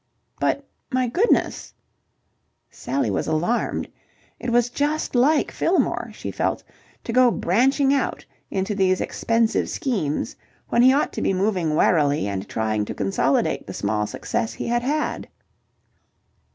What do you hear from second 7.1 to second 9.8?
go branching out into these expensive